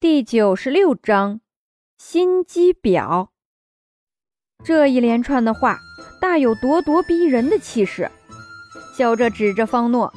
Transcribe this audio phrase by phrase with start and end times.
[0.00, 1.42] 第九十六章
[1.98, 3.28] 心机婊。
[4.64, 5.78] 这一连串的话，
[6.18, 8.10] 大有咄咄逼人的气势。
[8.96, 10.10] 肖哲指着方诺，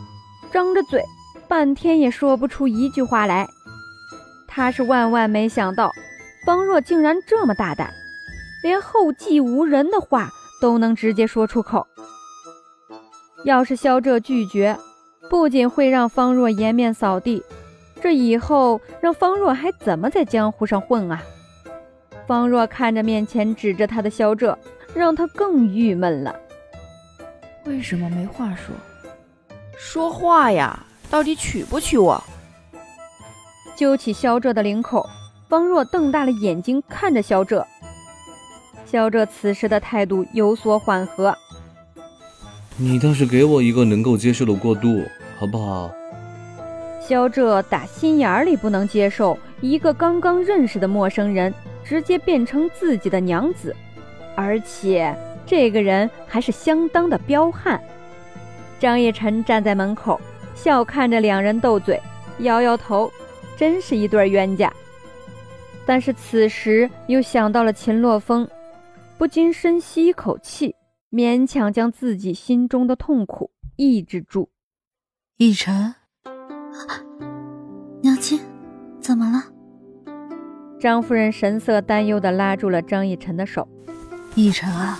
[0.54, 1.04] 张着嘴，
[1.50, 3.46] 半天也说不出一句话来。
[4.48, 5.92] 他是万万没想到，
[6.46, 7.94] 方若竟然这么大胆，
[8.64, 10.30] 连后继无人的话
[10.62, 11.86] 都能直接说出口。
[13.44, 14.80] 要是萧哲拒绝，
[15.30, 17.44] 不仅会让方若颜面扫地。
[18.04, 21.24] 这以后让方若还怎么在江湖上混啊？
[22.28, 24.60] 方若看着面前指着他的萧哲，
[24.94, 26.36] 让他更郁闷了。
[27.64, 28.76] 为什么没话说？
[29.78, 30.86] 说话呀！
[31.10, 32.22] 到底娶不娶我？
[33.74, 35.10] 揪起萧哲的领口，
[35.48, 37.66] 方若瞪大了眼睛看着萧哲。
[38.86, 41.34] 萧哲此时的态度有所缓和。
[42.76, 45.02] 你倒是给我一个能够接受的过渡，
[45.40, 45.90] 好不好？
[47.06, 51.54] 萧哲打心眼里不能接受一个刚刚认识的陌生人
[51.84, 53.76] 直接变成自己的娘子，
[54.38, 55.14] 而且
[55.46, 57.82] 这个人还是相当的彪悍。
[58.80, 60.20] 张叶晨站在门口，
[60.56, 62.02] 笑看着两人斗嘴，
[62.40, 63.12] 摇摇头，
[63.58, 64.72] 真是一对冤家。
[65.86, 68.48] 但是此时又想到了秦洛风，
[69.18, 70.74] 不禁深吸一口气，
[71.12, 74.50] 勉强将自己心中的痛苦抑制住。
[75.36, 75.96] 逸晨。
[78.02, 78.40] 娘亲，
[79.00, 79.44] 怎么了？
[80.80, 83.68] 张夫人神色担忧的拉住了张逸晨的手。
[84.36, 85.00] 逸晨啊，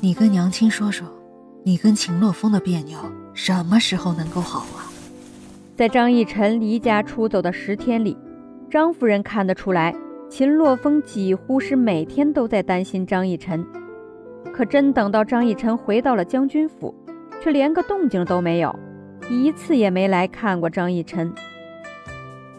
[0.00, 1.06] 你跟娘亲说说，
[1.64, 2.98] 你跟秦洛风的别扭
[3.34, 4.90] 什么时候能够好啊？
[5.76, 8.16] 在张逸晨离家出走的十天里，
[8.70, 9.94] 张夫人看得出来，
[10.28, 13.64] 秦洛风几乎是每天都在担心张逸晨。
[14.52, 16.94] 可真等到张逸晨回到了将军府，
[17.40, 18.74] 却连个动静都没有。
[19.32, 21.32] 一次也没来看过张逸晨，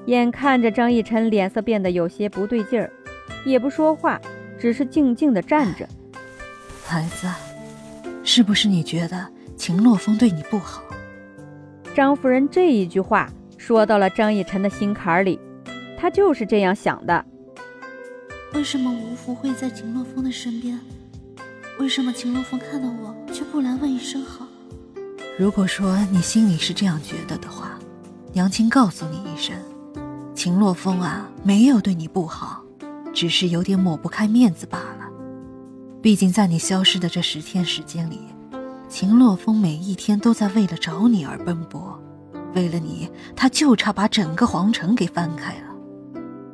[0.06, 2.92] 眼看着张逸晨脸色变得有些不对劲儿，
[3.46, 4.20] 也不说话，
[4.58, 5.88] 只是静静的站着。
[6.84, 7.28] 孩子，
[8.24, 10.84] 是不是你觉得秦洛风对你不好？
[11.94, 15.40] 张夫人这一句话说到了张逸晨的心坎里，
[15.98, 17.24] 他就是这样想的。
[18.54, 20.80] 为什么吴福会在秦洛风的身边？
[21.80, 24.48] 为什么秦洛风看到我却不来问一声好？
[25.36, 27.72] 如果说你心里是这样觉得的话，
[28.32, 29.56] 娘亲告诉你一声，
[30.36, 32.64] 秦洛风啊，没有对你不好，
[33.16, 35.10] 只是有点抹不开面子罢了。
[36.04, 38.20] 毕竟在你消失的这十天时间里，
[38.88, 42.00] 秦洛风每一天都在为了找你而奔波，
[42.54, 45.74] 为了你，他就差把整个皇城给翻开了。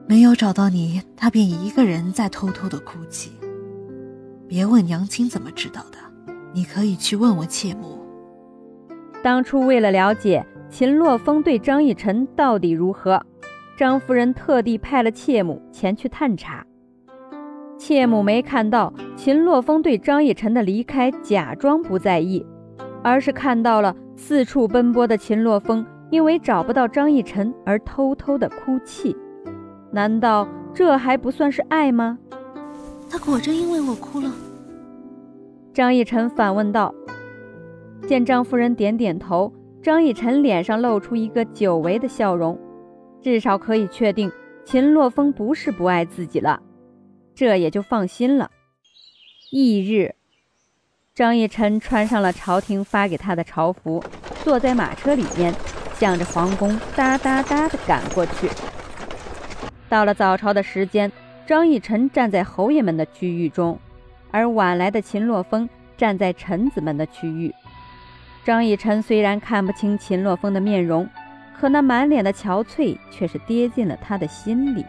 [0.08, 3.32] 没有找到你，他便一个人在偷偷的哭泣。
[4.48, 5.98] 别问娘亲怎么知道的，
[6.54, 7.99] 你可以去问问妾母。
[9.22, 13.22] 当初为了了解秦洛风对张逸晨到底如何，
[13.78, 16.66] 张夫人特地派了妾母前去探查。
[17.78, 22.46] 妾母没看到秦洛风对张逸晨的离开假装不在意，
[23.04, 29.16] 而是看到了四处奔波的秦洛风因为找不到张逸晨而偷偷的哭泣。
[29.92, 32.18] 难道这还不算是爱吗？
[33.10, 34.32] 他果真因为我哭了？
[35.74, 36.94] 张逸晨反问道。
[38.10, 39.54] 见张夫人点点头，
[39.84, 42.58] 张逸晨脸上露出一个久违的笑容，
[43.22, 44.32] 至少可以确定
[44.66, 46.60] 秦洛风不是不爱自己了，
[47.36, 48.50] 这也就放心了。
[49.52, 50.16] 翌日，
[51.14, 54.04] 张逸晨穿上了朝廷发给他的朝服，
[54.44, 55.54] 坐在马车里面，
[55.94, 58.50] 向着皇宫哒哒哒地赶过去。
[59.88, 61.12] 到了早朝的时间，
[61.46, 63.78] 张逸晨站在侯爷们的区域中，
[64.32, 67.54] 而晚来的秦洛风站在臣子们的区域。
[68.46, 71.08] 张逸晨虽然看不清秦洛风的面容，
[71.60, 74.86] 可那满脸的憔悴却是跌进了他的心里。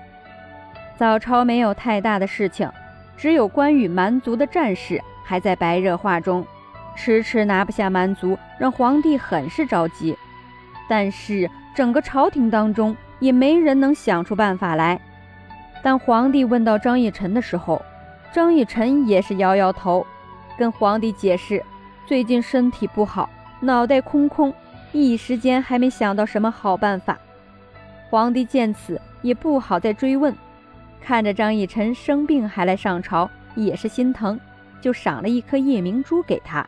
[0.96, 2.70] 早朝没有太大的事情，
[3.16, 6.46] 只有关羽蛮族的战事还在白热化中，
[6.94, 10.16] 迟迟拿不下蛮族，让皇帝很是着急。
[10.88, 15.00] 但是整个朝廷当中也没人能想出办法来。
[15.82, 17.82] 当皇帝问到张逸晨的时候，
[18.32, 20.06] 张逸晨也是摇摇头，
[20.56, 21.62] 跟皇帝解释
[22.06, 23.28] 最近身体不好。
[23.60, 24.52] 脑袋空空，
[24.90, 27.18] 一时间还没想到什么好办法。
[28.08, 30.34] 皇帝见此也不好再追问，
[31.00, 34.40] 看着张逸晨生病还来上朝，也是心疼，
[34.80, 36.66] 就赏了一颗夜明珠给他。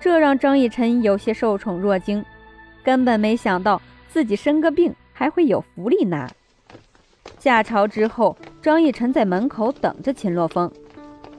[0.00, 2.24] 这让张逸晨有些受宠若惊，
[2.82, 6.28] 根本没想到自己生个病还会有福利拿。
[7.38, 10.70] 下朝之后，张逸晨在门口等着秦洛风，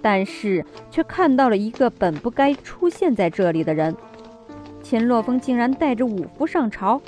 [0.02, 3.96] 但是却看到了一个本不该出现在这里的人。
[4.90, 7.02] 秦洛风竟然带着五福上朝，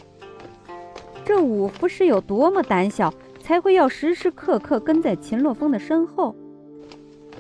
[1.24, 6.36] 这五福是有多么胆小，才会要时时刻刻跟在秦洛风的身后？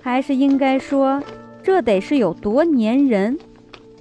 [0.01, 1.21] 还是应该说，
[1.61, 3.37] 这得是有多粘人？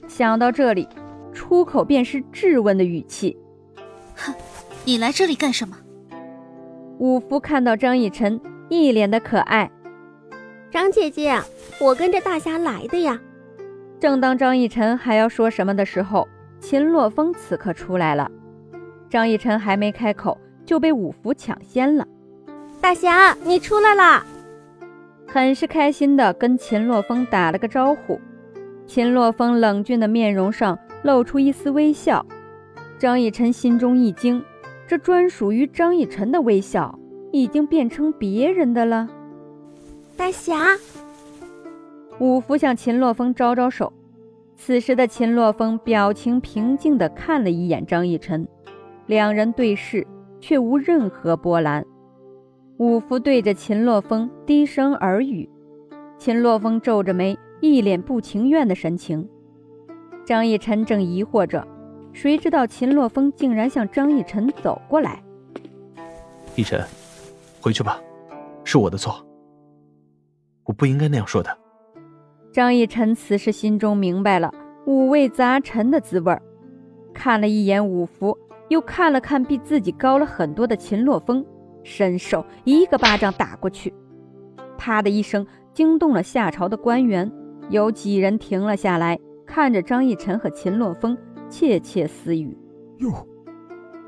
[0.07, 0.87] 想到这里，
[1.33, 3.37] 出口便是质问的语气
[4.15, 4.33] ：“哼，
[4.85, 5.77] 你来这里干什么？”
[7.01, 9.69] 五福看到张逸晨，一脸的可爱。
[10.71, 11.37] 张姐姐，
[11.81, 13.21] 我跟着大侠来的呀。
[14.01, 16.27] 正当张逸晨还要说什么的时候，
[16.61, 18.31] 秦洛风此刻出来了。
[19.11, 22.07] 张逸晨还没开口，就被五福抢先了。
[22.81, 24.25] 大侠，你出来啦！
[25.27, 28.21] 很是开心的跟秦洛风打了个招呼。
[28.87, 32.25] 秦洛风冷峻的面容上露出一丝微笑。
[32.99, 34.43] 张逸晨心中一惊，
[34.87, 36.97] 这专属于张逸晨的微笑
[37.33, 39.09] 已经变成别人的了。
[40.17, 40.77] 大侠。
[42.21, 43.93] 五福向秦洛风招招手，
[44.57, 48.47] 此时的秦洛风表情平静地看了一眼张逸晨，
[49.07, 50.05] 两人对视，
[50.41, 51.85] 却无任何波澜。
[52.79, 55.49] 五福对着秦洛风低声耳语，
[56.19, 59.29] 秦洛风皱着眉，一脸不情愿的神情。
[60.27, 61.65] 张逸晨正疑惑着，
[62.13, 65.23] 谁知道秦洛风竟然向张逸晨走过来。
[66.57, 66.85] 逸晨，
[67.61, 68.01] 回去吧，
[68.65, 69.25] 是我的错，
[70.65, 71.57] 我不应该那样说的。
[72.53, 74.53] 张逸晨此时心中明白了
[74.87, 76.43] 五味杂陈的滋味儿，
[77.13, 78.37] 看了一眼五福，
[78.69, 81.45] 又看了看比自己高了很多的秦洛风，
[81.85, 83.93] 伸手一个巴掌打过去，
[84.79, 87.31] 啪的一声惊动了下朝的官员，
[87.69, 91.17] 有几人停了下来，看着张逸晨和秦洛风
[91.51, 92.57] 窃窃私语
[92.99, 93.13] ：“哟，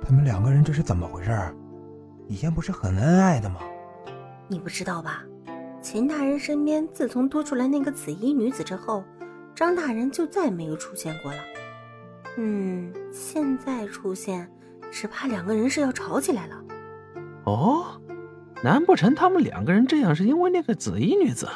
[0.00, 1.30] 他们两个人这是怎么回事？
[2.26, 3.60] 以前不是很恩爱的吗？
[4.48, 5.24] 你不知道吧？”
[5.82, 9.02] 秦大人身边自从多出来那个紫衣女子之后，
[9.54, 11.38] 张大人就再没有出现过了。
[12.36, 14.48] 嗯，现在出现，
[14.90, 16.64] 只怕两个人是要吵起来了。
[17.44, 18.00] 哦，
[18.62, 21.48] 难不成他们两个人这样是因为那个紫衣女子？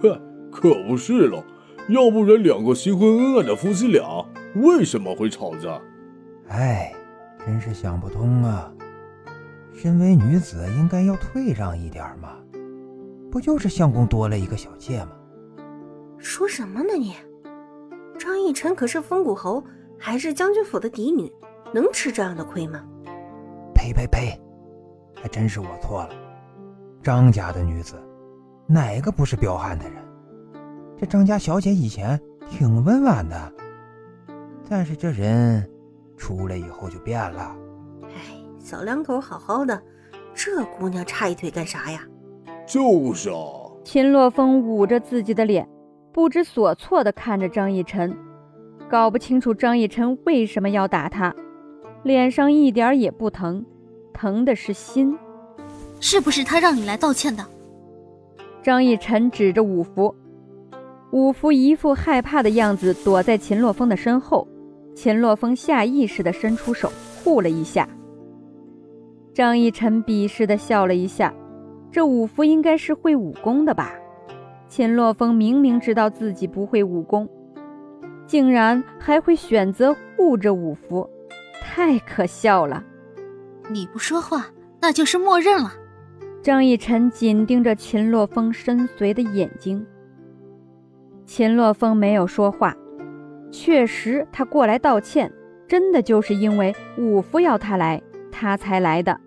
[0.00, 0.20] 哼，
[0.52, 1.42] 可不是喽，
[1.88, 4.24] 要不然两个新婚恩爱的夫妻俩
[4.54, 5.80] 为什么会吵架？
[6.48, 6.92] 哎，
[7.44, 8.72] 真是想不通啊！
[9.74, 12.36] 身为女子，应该要退让一点嘛。
[13.34, 15.10] 不就是相公多了一个小妾吗？
[16.18, 17.16] 说什么呢你？
[18.16, 19.60] 张逸晨可是风骨侯，
[19.98, 21.28] 还是将军府的嫡女，
[21.72, 22.84] 能吃这样的亏吗？
[23.74, 24.40] 呸呸呸！
[25.20, 26.10] 还真是我错了。
[27.02, 27.96] 张家的女子，
[28.68, 30.00] 哪个不是彪悍的人？
[30.96, 32.16] 这张家小姐以前
[32.48, 33.52] 挺温婉的，
[34.68, 35.68] 但是这人
[36.16, 37.56] 出来以后就变了。
[38.04, 39.82] 哎，小两口好好的，
[40.32, 42.06] 这姑娘插一腿干啥呀？
[42.66, 43.36] 就是啊，
[43.84, 45.68] 秦洛风捂着自己的脸，
[46.12, 48.16] 不知所措地看着张逸晨，
[48.88, 51.34] 搞不清楚张逸晨为什么要打他，
[52.02, 53.64] 脸上一点也不疼，
[54.12, 55.16] 疼的是心。
[56.00, 57.44] 是不是他让你来道歉的？
[58.62, 60.14] 张逸晨指着五福，
[61.12, 64.48] 五福一副害怕的样子，躲在秦洛风的身后。
[64.94, 66.90] 秦洛风下意识地伸出手
[67.22, 67.88] 护了一下。
[69.34, 71.34] 张逸晨鄙视地笑了一下。
[71.94, 73.94] 这五福应该是会武功的吧？
[74.66, 77.28] 秦洛风明明知道自己不会武功，
[78.26, 81.08] 竟然还会选择护着五福，
[81.62, 82.82] 太可笑了！
[83.70, 84.46] 你不说话，
[84.80, 85.72] 那就是默认了。
[86.42, 89.86] 张逸晨紧盯着秦洛风深邃的眼睛。
[91.24, 92.76] 秦洛风没有说话，
[93.52, 95.32] 确实，他过来道歉，
[95.68, 99.20] 真的就是因为五福要他来，他才来的。